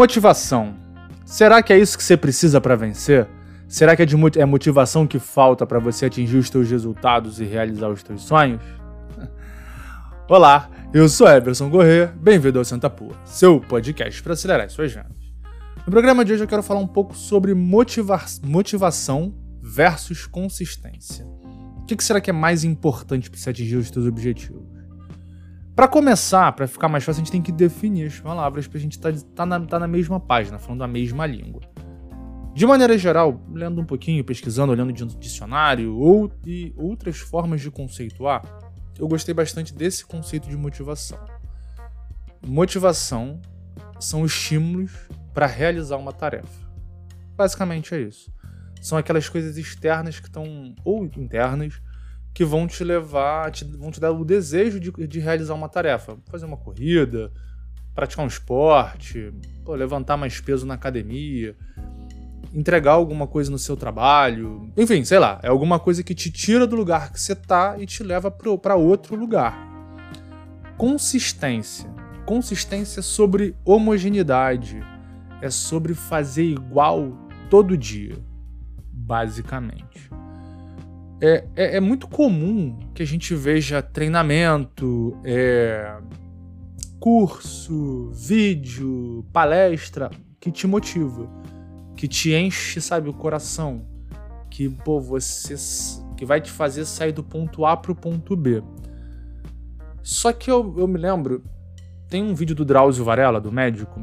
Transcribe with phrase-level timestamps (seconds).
[0.00, 0.74] Motivação.
[1.26, 3.28] Será que é isso que você precisa para vencer?
[3.68, 4.06] Será que é,
[4.38, 8.62] é motivação que falta para você atingir os seus resultados e realizar os seus sonhos?
[10.26, 15.34] Olá, eu sou Everson Corrêa, bem-vindo ao Santa Pua, seu podcast para acelerar suas vendas.
[15.84, 21.26] No programa de hoje eu quero falar um pouco sobre motiva motivação versus consistência.
[21.76, 24.69] O que será que é mais importante para você atingir os seus objetivos?
[25.80, 28.80] Para começar, para ficar mais fácil, a gente tem que definir as palavras para a
[28.82, 31.62] gente estar tá, tá na, tá na mesma página, falando a mesma língua.
[32.52, 37.62] De maneira geral, lendo um pouquinho, pesquisando, olhando de um dicionário ou e outras formas
[37.62, 38.42] de conceituar,
[38.98, 41.18] eu gostei bastante desse conceito de motivação.
[42.46, 43.40] Motivação
[43.98, 44.92] são estímulos
[45.32, 46.70] para realizar uma tarefa.
[47.34, 48.30] Basicamente é isso.
[48.82, 51.80] São aquelas coisas externas que estão ou internas
[52.32, 56.16] que vão te levar, te, vão te dar o desejo de, de realizar uma tarefa.
[56.30, 57.30] Fazer uma corrida,
[57.94, 59.32] praticar um esporte,
[59.64, 61.56] pô, levantar mais peso na academia,
[62.54, 64.72] entregar alguma coisa no seu trabalho.
[64.76, 67.86] Enfim, sei lá, é alguma coisa que te tira do lugar que você tá e
[67.86, 69.68] te leva para outro lugar.
[70.76, 71.88] Consistência.
[72.24, 74.80] Consistência sobre homogeneidade.
[75.42, 77.12] É sobre fazer igual
[77.48, 78.16] todo dia,
[78.92, 80.10] basicamente.
[81.22, 85.98] É, é, é, muito comum que a gente veja treinamento, é,
[86.98, 91.28] curso, vídeo, palestra que te motiva,
[91.94, 93.86] que te enche, sabe, o coração,
[94.50, 95.54] que pô, você
[96.16, 98.62] que vai te fazer sair do ponto A pro ponto B.
[100.02, 101.44] Só que eu, eu me lembro,
[102.08, 104.00] tem um vídeo do Drauzio Varela, do médico,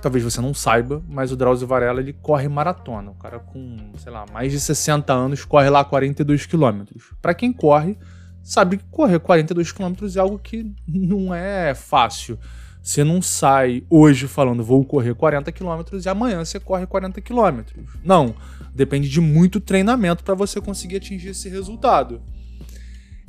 [0.00, 3.10] talvez você não saiba, mas o Drauzio Varela ele corre maratona.
[3.10, 7.12] O cara com, sei lá, mais de 60 anos corre lá 42 quilômetros.
[7.20, 7.98] Para quem corre,
[8.42, 12.38] sabe que correr 42 quilômetros é algo que não é fácil.
[12.82, 17.84] Você não sai hoje falando vou correr 40 quilômetros e amanhã você corre 40 quilômetros.
[18.04, 18.34] Não,
[18.72, 22.22] depende de muito treinamento para você conseguir atingir esse resultado.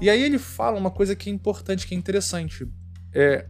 [0.00, 2.66] E aí ele fala uma coisa que é importante, que é interessante.
[3.12, 3.46] É,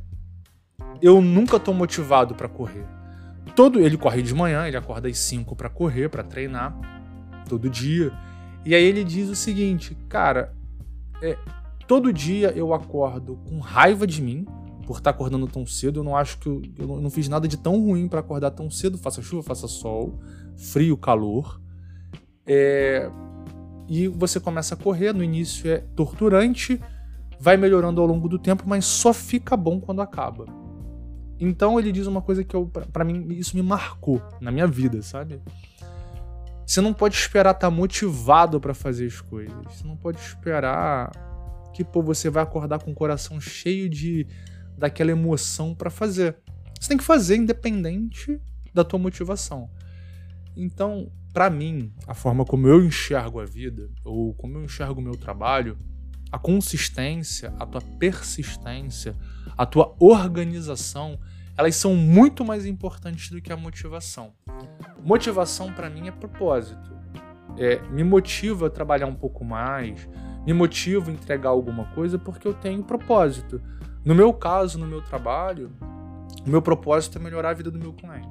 [1.01, 2.87] eu nunca tô motivado para correr
[3.55, 6.77] todo ele corre de manhã, ele acorda às 5 para correr, para treinar
[7.49, 8.13] todo dia.
[8.65, 10.55] E aí ele diz o seguinte, cara,
[11.23, 11.37] é,
[11.87, 14.47] todo dia eu acordo com raiva de mim
[14.87, 16.01] por estar tá acordando tão cedo.
[16.01, 18.71] Eu não acho que eu, eu não fiz nada de tão ruim para acordar tão
[18.71, 20.19] cedo, faça chuva, faça sol,
[20.57, 21.61] frio, calor.
[22.47, 23.11] É,
[23.89, 26.81] e você começa a correr, no início é torturante,
[27.39, 30.64] vai melhorando ao longo do tempo, mas só fica bom quando acaba.
[31.44, 32.56] Então ele diz uma coisa que
[32.93, 35.41] para mim, isso me marcou na minha vida, sabe?
[36.66, 39.55] Você não pode esperar estar tá motivado para fazer as coisas.
[39.69, 41.12] Você não pode esperar
[41.75, 44.27] que pô, você vai acordar com o coração cheio de
[44.77, 46.37] daquela emoção para fazer.
[46.81, 48.41] Você tem que fazer independente
[48.72, 49.71] da tua motivação.
[50.56, 55.05] Então, para mim, a forma como eu enxergo a vida ou como eu enxergo o
[55.05, 55.76] meu trabalho,
[56.32, 59.16] a consistência, a tua persistência,
[59.56, 61.19] a tua organização,
[61.57, 64.33] elas são muito mais importantes do que a motivação.
[65.03, 66.93] Motivação para mim é propósito.
[67.57, 70.09] É, me motiva a trabalhar um pouco mais,
[70.45, 73.61] me motiva a entregar alguma coisa porque eu tenho propósito.
[74.05, 75.71] No meu caso, no meu trabalho,
[76.45, 78.29] o meu propósito é melhorar a vida do meu cliente.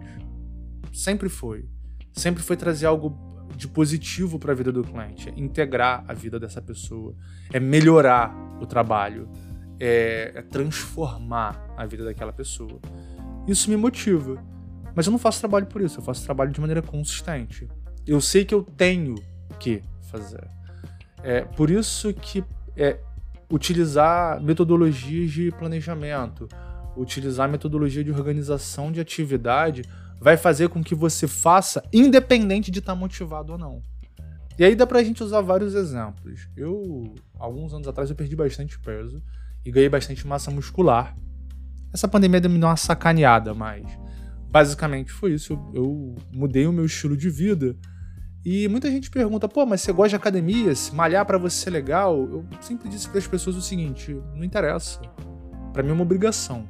[0.92, 1.68] Sempre foi.
[2.12, 3.18] Sempre foi trazer algo
[3.56, 7.16] de positivo para a vida do cliente, é integrar a vida dessa pessoa,
[7.52, 9.30] é melhorar o trabalho,
[9.80, 12.80] é, é transformar a vida daquela pessoa.
[13.48, 14.44] Isso me motiva.
[14.96, 17.68] Mas eu não faço trabalho por isso, eu faço trabalho de maneira consistente.
[18.06, 19.16] Eu sei que eu tenho
[19.60, 20.48] que fazer.
[21.24, 22.44] É por isso que
[22.76, 23.00] é,
[23.50, 26.48] utilizar metodologias de planejamento,
[26.96, 29.84] utilizar metodologia de organização de atividade
[30.20, 33.84] vai fazer com que você faça independente de estar motivado ou não.
[34.58, 36.48] E aí dá pra gente usar vários exemplos.
[36.56, 39.22] Eu, alguns anos atrás, eu perdi bastante peso
[39.66, 41.18] e ganhei bastante massa muscular.
[41.94, 43.84] Essa pandemia me deu uma sacaneada, mas
[44.50, 45.54] basicamente foi isso.
[45.54, 47.76] Eu, eu mudei o meu estilo de vida.
[48.44, 50.74] E muita gente pergunta, pô, mas você gosta de academia?
[50.76, 52.18] Se malhar para você é legal?
[52.18, 55.00] Eu sempre disse para as pessoas o seguinte: não interessa.
[55.72, 56.68] Para mim é uma obrigação.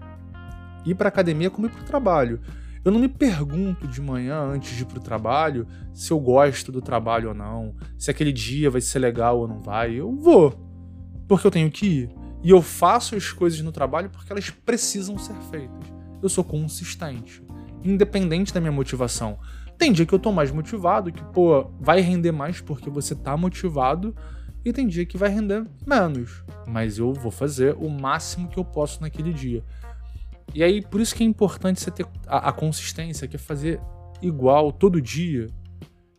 [0.86, 2.42] Ir para academia é como ir para o trabalho.
[2.84, 6.82] Eu não me pergunto de manhã antes de ir pro trabalho se eu gosto do
[6.82, 9.94] trabalho ou não, se aquele dia vai ser legal ou não vai.
[9.94, 10.52] Eu vou,
[11.28, 12.23] porque eu tenho que ir.
[12.44, 15.88] E eu faço as coisas no trabalho porque elas precisam ser feitas.
[16.22, 17.42] Eu sou consistente,
[17.84, 19.40] independente da minha motivação.
[19.78, 23.36] Tem dia que eu tô mais motivado, que, pô, vai render mais porque você tá
[23.36, 24.16] motivado,
[24.66, 26.44] e tem dia que vai render menos.
[26.68, 29.64] Mas eu vou fazer o máximo que eu posso naquele dia.
[30.54, 33.80] E aí, por isso que é importante você ter a, a consistência, que é fazer
[34.22, 35.48] igual todo dia.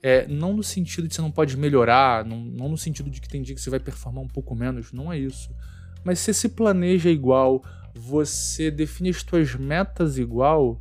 [0.03, 3.29] É, não no sentido de você não pode melhorar, não, não no sentido de que
[3.29, 5.51] tem dia que você vai performar um pouco menos, não é isso.
[6.05, 7.63] Mas você se planeja igual,
[7.95, 10.79] você define as suas metas igual,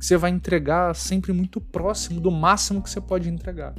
[0.00, 3.74] você vai entregar sempre muito próximo do máximo que você pode entregar.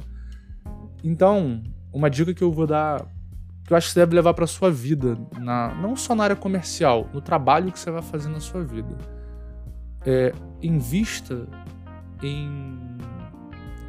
[1.02, 3.06] Então, uma dica que eu vou dar,
[3.64, 6.36] que eu acho que você deve levar para sua vida, na, não só na área
[6.36, 8.96] comercial, no trabalho que você vai fazer na sua vida.
[10.04, 10.32] É,
[10.62, 11.46] invista
[12.22, 12.78] em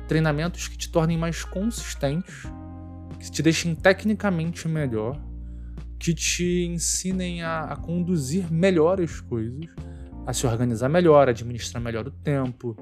[0.08, 2.44] treinamentos que te tornem mais consistentes,
[3.20, 5.18] que te deixem tecnicamente melhor,
[6.02, 9.68] que te ensinem a, a conduzir melhor as coisas,
[10.26, 12.76] a se organizar melhor, administrar melhor o tempo,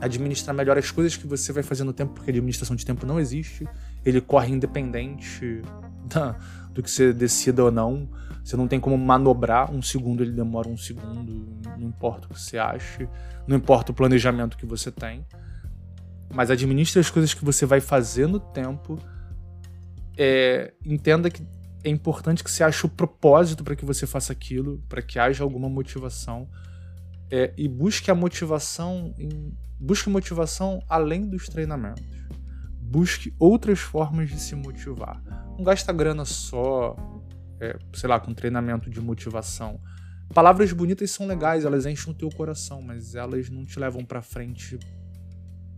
[0.00, 3.04] administrar melhor as coisas que você vai fazer no tempo, porque a administração de tempo
[3.04, 3.66] não existe,
[4.04, 5.62] ele corre independente
[6.06, 6.38] da,
[6.70, 8.08] do que você decida ou não.
[8.44, 12.40] Você não tem como manobrar um segundo, ele demora um segundo, não importa o que
[12.40, 13.08] você ache,
[13.48, 15.26] não importa o planejamento que você tem.
[16.32, 18.96] Mas administre as coisas que você vai fazer no tempo.
[20.16, 21.42] É, entenda que
[21.84, 25.44] é importante que você ache o propósito para que você faça aquilo, para que haja
[25.44, 26.48] alguma motivação.
[27.30, 32.04] É, e busque a motivação em, busque motivação além dos treinamentos.
[32.80, 35.22] Busque outras formas de se motivar.
[35.56, 36.96] Não gasta grana só
[37.60, 39.80] é, sei lá, com treinamento de motivação.
[40.32, 44.22] Palavras bonitas são legais, elas enchem o teu coração, mas elas não te levam para
[44.22, 44.78] frente,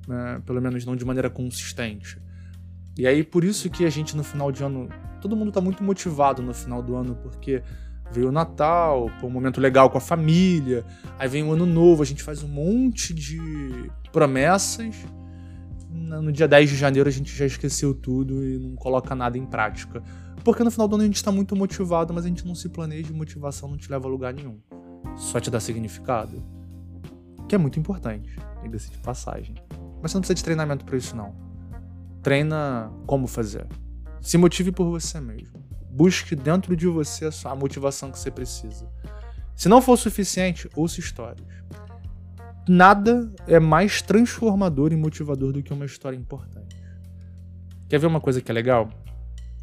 [0.06, 2.20] né, pelo menos não de maneira consistente.
[2.98, 4.88] E aí por isso que a gente no final de ano,
[5.20, 7.62] todo mundo tá muito motivado no final do ano, porque
[8.10, 10.84] veio o Natal, um momento legal com a família,
[11.18, 14.94] aí vem o ano novo, a gente faz um monte de promessas.
[15.90, 19.44] No dia 10 de janeiro a gente já esqueceu tudo e não coloca nada em
[19.44, 20.02] prática.
[20.44, 22.68] Porque no final do ano a gente está muito motivado, mas a gente não se
[22.68, 24.60] planeja e motivação não te leva a lugar nenhum.
[25.16, 26.42] Só te dá significado.
[27.48, 29.54] Que é muito importante, diga-se de passagem.
[30.00, 31.45] Mas você não precisa de treinamento para isso, não.
[32.26, 33.68] Treina como fazer.
[34.20, 35.64] Se motive por você mesmo.
[35.88, 38.90] Busque dentro de você a motivação que você precisa.
[39.54, 41.46] Se não for suficiente, ouça histórias.
[42.68, 46.76] Nada é mais transformador e motivador do que uma história importante.
[47.88, 48.90] Quer ver uma coisa que é legal?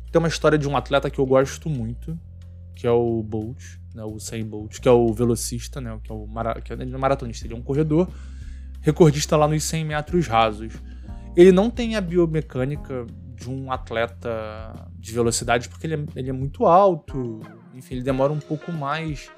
[0.10, 2.18] Tem uma história de um atleta que eu gosto muito,
[2.78, 3.62] que é o Bolt,
[3.94, 6.78] né, o Usain Bolt, que é o velocista, né, que é o mara que é,
[6.78, 8.08] é maratonista, ele é um corredor,
[8.80, 10.72] recordista lá nos 100 metros rasos.
[11.36, 14.30] Ele não tem a biomecânica de um atleta
[14.98, 17.42] de velocidade porque ele é, ele é muito alto,
[17.74, 19.30] enfim, ele demora um pouco mais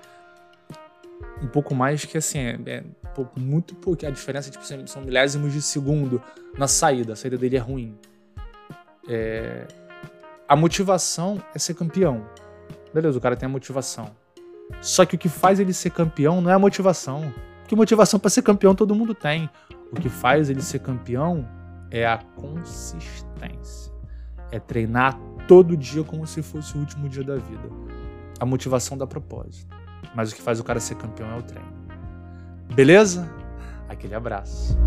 [1.42, 2.84] um pouco mais que assim, é, é
[3.38, 6.22] muito pouco, a diferença tipo, são milésimos de segundo
[6.58, 7.98] na saída, a saída dele é ruim.
[9.08, 9.66] É,
[10.48, 12.26] a motivação é ser campeão.
[12.94, 14.12] Beleza, o cara tem a motivação.
[14.82, 17.34] Só que o que faz ele ser campeão não é a motivação.
[17.60, 19.50] Porque motivação para ser campeão todo mundo tem.
[19.92, 21.48] O que faz ele ser campeão
[21.92, 23.94] é a consistência.
[24.52, 25.18] É treinar
[25.48, 27.70] todo dia como se fosse o último dia da vida.
[28.40, 29.76] A motivação dá propósito.
[30.14, 31.74] Mas o que faz o cara ser campeão é o treino.
[32.74, 33.30] Beleza?
[33.88, 34.78] Aquele abraço.